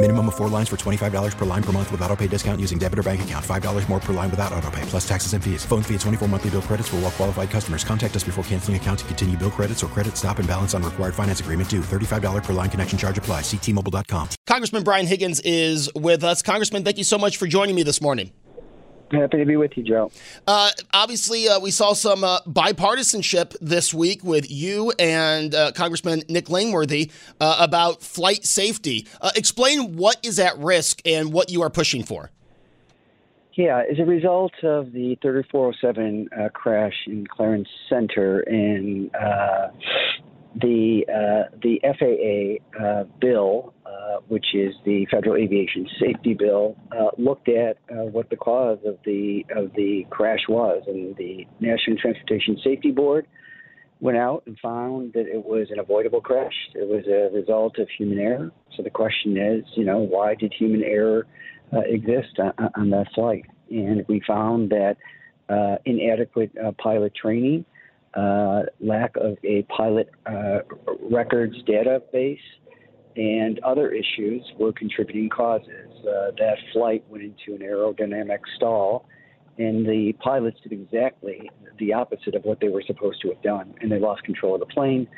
[0.00, 2.78] Minimum of four lines for $25 per line per month with auto pay discount using
[2.78, 3.44] debit or bank account.
[3.44, 5.64] $5 more per line without auto pay, plus taxes and fees.
[5.64, 7.82] Phone fee at 24 monthly bill credits for all well qualified customers.
[7.82, 10.84] Contact us before canceling account to continue bill credits or credit stop and balance on
[10.84, 11.80] required finance agreement due.
[11.80, 13.40] $35 per line connection charge apply.
[13.40, 14.28] Ctmobile.com.
[14.46, 16.42] Congressman Brian Higgins is with us.
[16.42, 18.30] Congressman, thank you so much for joining me this morning.
[19.12, 20.10] Happy to be with you, Joe.
[20.46, 26.22] Uh, obviously, uh, we saw some uh, bipartisanship this week with you and uh, Congressman
[26.28, 29.06] Nick Langworthy uh, about flight safety.
[29.20, 32.30] Uh, explain what is at risk and what you are pushing for.
[33.54, 39.10] Yeah, as a result of the 3407 crash in Clarence Center and
[40.54, 41.04] the
[41.60, 43.74] the FAA bill
[44.08, 48.78] uh, which is the Federal Aviation Safety Bill, uh, looked at uh, what the cause
[48.86, 53.26] of the of the crash was, and the National Transportation Safety Board
[54.00, 56.54] went out and found that it was an avoidable crash.
[56.74, 58.50] It was a result of human error.
[58.76, 61.26] So the question is, you know, why did human error
[61.72, 63.44] uh, exist on, on, that flight?
[63.70, 64.96] And we found that
[65.50, 67.64] uh, inadequate pilot training,
[68.16, 70.08] lack of a pilot
[71.10, 72.38] records database
[73.18, 75.90] and other issues were contributing causes.
[76.00, 79.06] Uh, that flight went into an aerodynamic stall,
[79.58, 83.74] and the pilots did exactly the opposite of what they were supposed to have done,
[83.80, 85.08] and they lost control of the plane.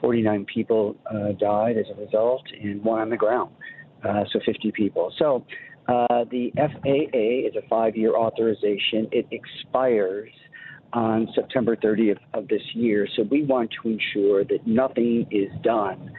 [0.00, 3.52] 49 people uh, died as a result, and one on the ground,
[4.02, 5.12] uh, so 50 people.
[5.16, 5.46] So
[5.86, 9.06] uh, the FAA is a five year authorization.
[9.12, 10.30] It expires
[10.92, 16.10] on September 30th of this year, so we want to ensure that nothing is done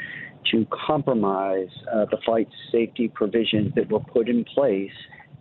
[0.52, 4.92] to compromise uh, the flight safety provisions that were put in place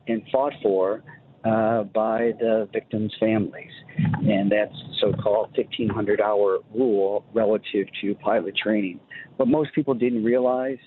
[0.08, 1.02] and fought for
[1.44, 3.70] uh, by the victims' families.
[3.96, 9.00] And that's so called 1500 hour rule relative to pilot training.
[9.36, 10.78] What most people didn't realize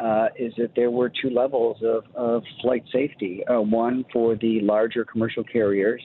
[0.00, 4.60] uh, is that there were two levels of, of flight safety uh, one for the
[4.62, 6.00] larger commercial carriers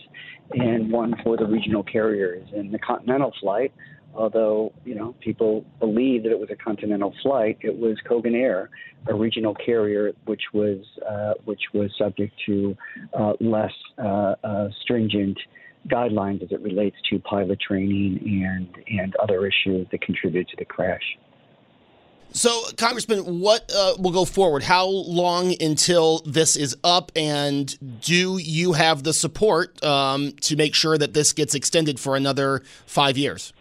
[0.51, 2.47] and one for the regional carriers.
[2.53, 3.71] And the continental flight
[4.15, 8.69] although you know people believe that it was a continental flight, it was Colgan Air,
[9.07, 10.79] a regional carrier, which was
[11.09, 12.75] uh, which was subject to
[13.13, 15.37] uh, less uh, uh stringent
[15.87, 20.65] guidelines as it relates to pilot training and and other issues that contributed to the
[20.65, 21.17] crash.
[22.35, 24.63] So, Congressman, what uh, will go forward?
[24.63, 27.11] How long until this is up?
[27.15, 32.15] And do you have the support um, to make sure that this gets extended for
[32.15, 33.53] another five years?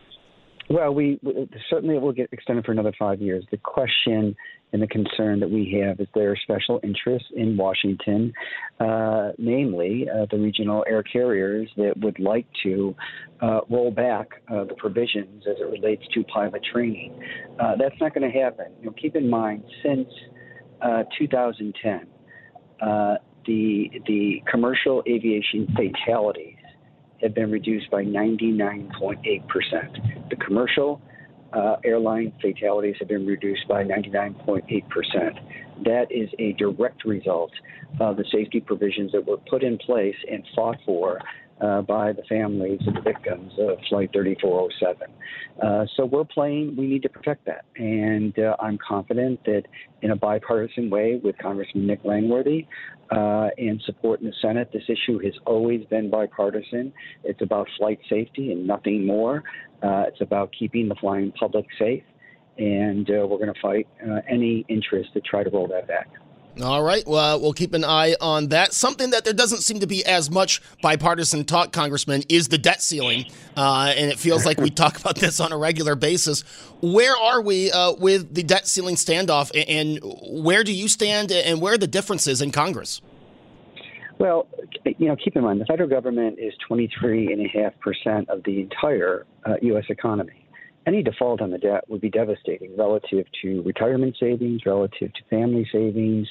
[0.73, 1.21] Well, we
[1.69, 3.45] certainly it will get extended for another five years.
[3.51, 4.35] The question
[4.73, 8.33] and the concern that we have is there are special interests in Washington,
[8.81, 12.97] uh, namely uh, the regional air carriers that would like to
[13.43, 17.21] uh, roll back uh, the provisions as it relates to pilot training.
[17.61, 18.73] Uh, that's not going to happen.
[18.81, 20.09] You know, keep in mind since
[20.81, 22.07] uh, 2010,
[23.45, 26.57] the the commercial aviation fatalities
[27.23, 30.31] have been reduced by 99.8%.
[30.31, 31.01] The commercial
[31.53, 35.85] uh, airline fatalities have been reduced by 99.8%.
[35.85, 37.53] That is a direct result
[38.01, 41.21] of the safety provisions that were put in place and fought for
[41.63, 45.09] uh, by the families of the victims of Flight 3407.
[45.63, 47.65] Uh, so we're playing, we need to protect that.
[47.77, 49.63] And uh, I'm confident that
[50.03, 52.67] in a bipartisan way with Congressman Nick Langworthy
[53.11, 56.93] uh, and support in the Senate, this issue has always been bipartisan.
[57.23, 59.45] It's about flight safety and nothing more.
[59.83, 62.03] Uh, it's about keeping the flying public safe.
[62.59, 63.89] And uh, we're going to fight
[64.29, 66.09] any interest to try to roll that back.
[66.61, 67.07] All right.
[67.07, 68.75] Well, we'll keep an eye on that.
[68.75, 72.83] Something that there doesn't seem to be as much bipartisan talk, Congressman, is the debt
[72.83, 73.25] ceiling.
[73.57, 76.43] Uh, and it feels like we talk about this on a regular basis.
[76.83, 79.51] Where are we uh, with the debt ceiling standoff?
[79.67, 79.99] And
[80.45, 81.33] where do you stand?
[81.33, 83.01] And where are the differences in Congress?
[84.19, 84.47] Well,
[84.85, 89.85] you know, keep in mind the federal government is 23.5% of the entire uh, U.S.
[89.89, 90.42] economy
[90.87, 95.67] any default on the debt would be devastating relative to retirement savings, relative to family
[95.73, 96.27] savings,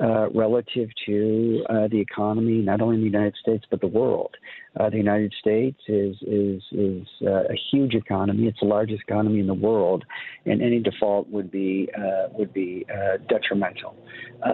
[0.00, 4.34] uh, relative to uh, the economy, not only in the United States but the world.
[4.78, 9.40] Uh, the United States is is is uh, a huge economy; it's the largest economy
[9.40, 10.04] in the world,
[10.46, 13.94] and any default would be uh, would be uh, detrimental.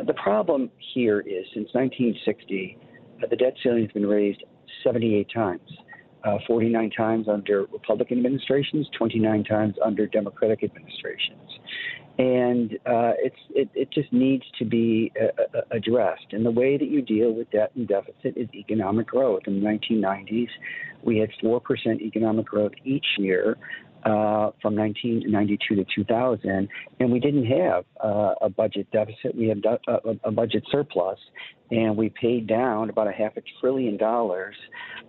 [0.07, 2.79] the problem here is since 1960,
[3.31, 4.43] the debt ceiling has been raised
[4.83, 5.71] 78 times
[6.27, 11.59] uh, 49 times under Republican administrations, 29 times under Democratic administrations.
[12.19, 16.33] And uh, it's, it, it just needs to be uh, uh addressed.
[16.33, 19.43] And the way that you deal with debt and deficit is economic growth.
[19.47, 20.49] In the 1990s,
[21.03, 21.61] we had 4%
[22.01, 23.59] economic growth each year
[24.07, 26.69] uh, from 1992 to 2000,
[27.01, 29.35] and we didn't have uh, a budget deficit.
[29.35, 31.19] We had a, a, budget surplus,
[31.71, 34.55] and we paid down about a half a trillion dollars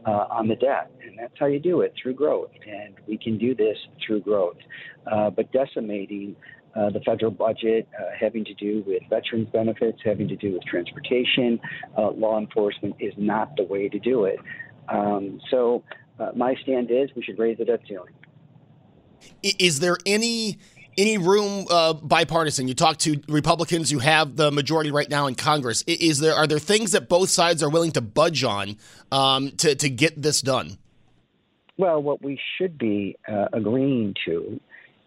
[0.06, 0.92] uh, on the debt.
[1.06, 2.51] And that's how you do it through growth.
[2.68, 4.57] And we can do this through growth.
[5.06, 6.36] Uh, but decimating
[6.75, 10.63] uh, the federal budget, uh, having to do with veterans benefits, having to do with
[10.63, 11.59] transportation,
[11.98, 14.39] uh, law enforcement is not the way to do it.
[14.89, 15.83] Um, so
[16.19, 18.13] uh, my stand is we should raise the debt ceiling.
[19.42, 20.60] Is there any
[20.98, 22.68] any room uh, bipartisan?
[22.68, 25.84] You talk to Republicans who have the majority right now in Congress.
[25.88, 28.78] Is there are there things that both sides are willing to budge on
[29.12, 30.78] um, to to get this done?
[31.78, 34.60] Well, what we should be uh, agreeing to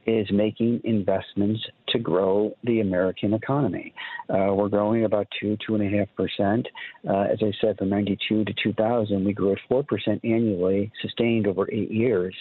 [0.06, 1.60] is making investments
[1.90, 3.94] to grow the American economy.
[4.28, 6.66] Uh, we're growing about two, two and a half percent.
[7.08, 11.46] Uh, as I said, from '92 to 2000, we grew at four percent annually, sustained
[11.46, 12.34] over eight years,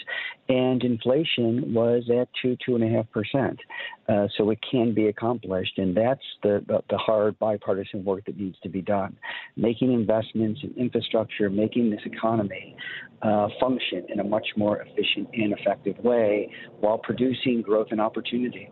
[0.48, 3.60] and inflation was at two, two and a half percent.
[4.08, 8.40] Uh, so it can be accomplished, and that's the, the, the hard bipartisan work that
[8.40, 9.16] needs to be done.
[9.56, 12.76] Making investments in infrastructure, making this economy
[13.22, 18.70] uh, function in a much more efficient and effective way while producing growth and opportunity.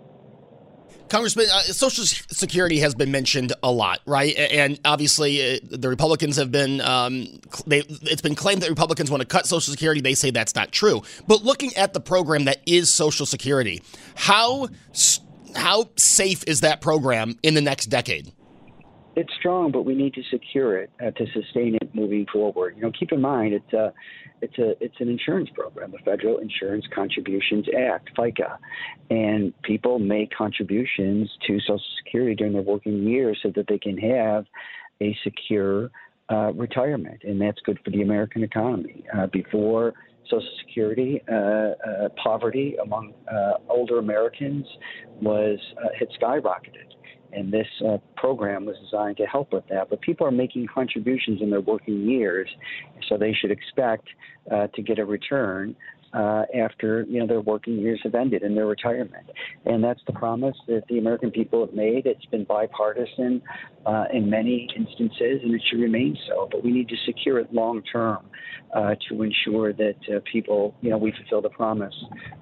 [1.10, 4.36] Congressman, uh, Social Security has been mentioned a lot, right?
[4.36, 9.22] And obviously, uh, the Republicans have been, um, they, it's been claimed that Republicans want
[9.22, 10.02] to cut Social Security.
[10.02, 11.02] They say that's not true.
[11.28, 13.82] But looking at the program that is Social Security,
[14.16, 14.68] how,
[15.56, 18.32] how safe is that program in the next decade?
[19.16, 22.76] It's strong, but we need to secure it uh, to sustain it moving forward.
[22.76, 23.94] You know, keep in mind it's a,
[24.42, 28.58] it's a, it's an insurance program, the Federal Insurance Contributions Act, FICA,
[29.10, 33.98] and people make contributions to Social Security during their working years so that they can
[33.98, 34.46] have
[35.02, 35.90] a secure
[36.30, 39.04] uh, retirement, and that's good for the American economy.
[39.18, 39.94] Uh, before
[40.30, 44.66] Social Security, uh, uh poverty among uh, older Americans
[45.22, 46.97] was uh, had skyrocketed
[47.34, 49.90] and this uh, program was designed to help with that.
[49.90, 52.50] But people are making contributions in their working years,
[53.08, 54.08] so they should expect
[54.52, 55.76] uh, to get a return
[56.14, 59.30] uh, after you know their working years have ended in their retirement,
[59.66, 62.06] and that's the promise that the American people have made.
[62.06, 63.42] It's been bipartisan
[63.86, 66.48] uh, in many instances, and it should remain so.
[66.52, 68.26] But we need to secure it long term
[68.76, 71.96] uh, to ensure that uh, people, you know, we fulfill the promise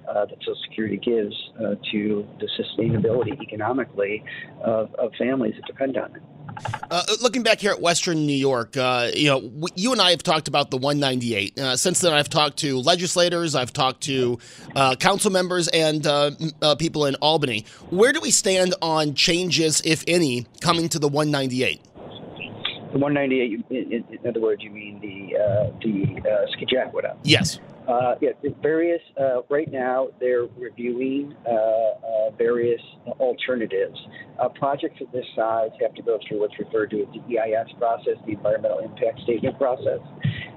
[0.08, 4.24] uh, that Social Security gives uh, to the sustainability economically
[4.64, 6.22] of, of families that depend on it.
[6.90, 10.10] Uh, looking back here at Western New York, uh, you know, w- you and I
[10.10, 11.58] have talked about the 198.
[11.58, 14.38] Uh, since then, I've talked to legislators, I've talked to
[14.74, 16.30] uh, council members, and uh,
[16.62, 17.64] uh, people in Albany.
[17.90, 21.82] Where do we stand on changes, if any, coming to the 198?
[22.92, 23.64] The 198.
[23.70, 25.36] In, in other words, you mean the
[25.82, 26.66] the uh, Ski
[27.22, 27.58] Yes.
[27.88, 28.30] Uh, yeah,
[28.62, 29.00] various.
[29.20, 32.80] Uh, right now, they're reviewing uh, uh various
[33.20, 33.96] alternatives.
[34.40, 37.68] Uh, projects of this size have to go through what's referred to as the EIS
[37.78, 40.00] process, the Environmental Impact Statement process.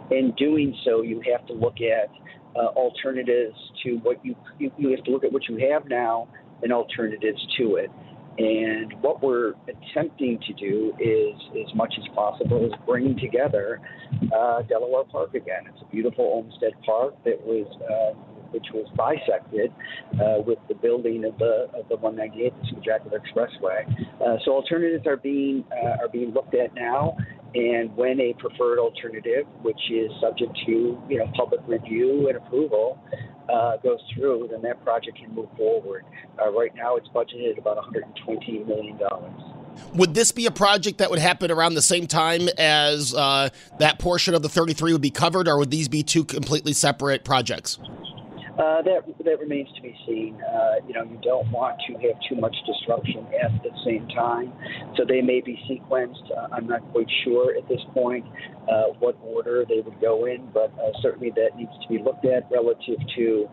[0.10, 2.10] In doing so, you have to look at
[2.56, 6.28] uh, alternatives to what you, you you have to look at what you have now
[6.64, 7.92] and alternatives to it.
[8.40, 11.36] And what we're attempting to do is,
[11.68, 13.82] as much as possible, is bring together
[14.34, 15.64] uh, Delaware Park again.
[15.68, 18.18] It's a beautiful Olmsted Park that was, uh,
[18.52, 19.74] which was bisected
[20.22, 22.54] uh, with the building of the of the 198,
[23.12, 23.84] the Expressway.
[24.22, 27.18] Uh, so alternatives are being uh, are being looked at now.
[27.56, 33.04] And when a preferred alternative, which is subject to you know public review and approval,
[33.52, 36.06] uh, goes through, then that project can move forward.
[36.42, 39.32] Uh, right now, it's budgeted about 120 million dollars.
[39.94, 43.98] Would this be a project that would happen around the same time as uh, that
[43.98, 47.80] portion of the 33 would be covered, or would these be two completely separate projects?
[48.60, 50.38] Uh, that that remains to be seen.
[50.44, 54.52] Uh, you know, you don't want to have too much disruption at the same time,
[54.98, 56.30] so they may be sequenced.
[56.30, 58.26] Uh, I'm not quite sure at this point
[58.70, 62.26] uh, what order they would go in, but uh, certainly that needs to be looked
[62.26, 63.50] at relative to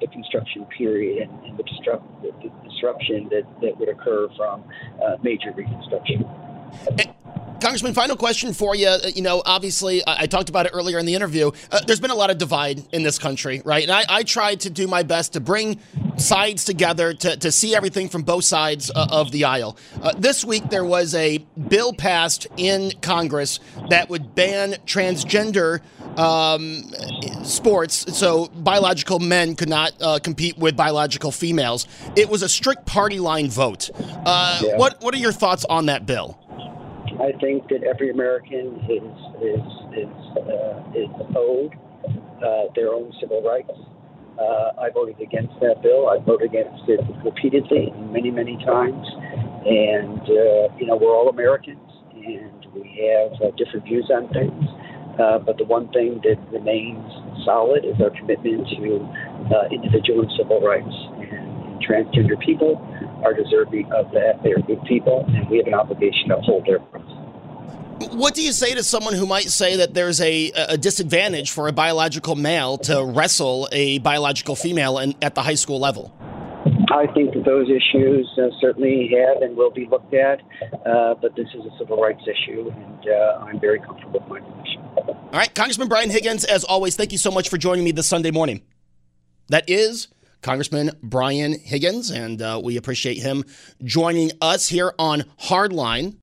[0.00, 4.64] the construction period and, and the, disrupt, the, disruption that, that would occur from
[5.22, 6.24] major reconstruction.
[7.62, 8.88] Congressman, final question for you.
[8.88, 11.52] Uh, you know, obviously, I, I talked about it earlier in the interview.
[11.70, 13.84] Uh, there's been a lot of divide in this country, right?
[13.84, 15.78] And I, I tried to do my best to bring
[16.16, 19.76] sides together to, to see everything from both sides uh, of the aisle.
[20.02, 21.38] Uh, this week, there was a
[21.68, 25.80] bill passed in Congress that would ban transgender
[26.18, 26.82] um,
[27.44, 31.86] sports, so biological men could not uh, compete with biological females.
[32.16, 33.88] It was a strict party line vote.
[33.94, 34.76] Uh, yeah.
[34.76, 36.40] What What are your thoughts on that bill?
[37.20, 39.66] I think that every American is is
[39.96, 41.74] is uh, is owed
[42.42, 43.70] uh, their own civil rights.
[44.38, 46.08] Uh, I voted against that bill.
[46.08, 49.06] I voted against it repeatedly, many many times,
[49.66, 54.64] and uh, you know we're all Americans, and we have uh, different views on things.
[55.20, 57.04] Uh, but the one thing that remains
[57.44, 59.04] solid is our commitment to
[59.70, 61.21] individual and civil rights.
[61.82, 62.80] Transgender people
[63.24, 64.42] are deserving of that.
[64.42, 68.14] They are good people, and we have an obligation to hold their rights.
[68.14, 71.68] What do you say to someone who might say that there's a, a disadvantage for
[71.68, 76.12] a biological male to wrestle a biological female in, at the high school level?
[76.92, 80.40] I think that those issues uh, certainly have and will be looked at,
[80.84, 84.40] uh, but this is a civil rights issue, and uh, I'm very comfortable with my
[84.40, 84.82] position.
[84.96, 88.06] All right, Congressman Brian Higgins, as always, thank you so much for joining me this
[88.06, 88.62] Sunday morning.
[89.48, 90.08] That is
[90.42, 93.44] Congressman Brian Higgins, and uh, we appreciate him
[93.84, 96.16] joining us here on Hardline.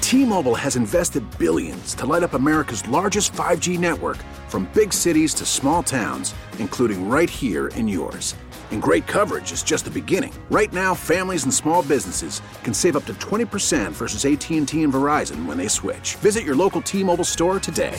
[0.00, 4.18] T-Mobile has invested billions to light up America's largest 5G network
[4.48, 8.34] from big cities to small towns, including right here in yours.
[8.70, 10.32] And great coverage is just the beginning.
[10.50, 15.46] Right now, families and small businesses can save up to 20% versus AT&T and Verizon
[15.46, 16.16] when they switch.
[16.16, 17.98] Visit your local T-Mobile store today.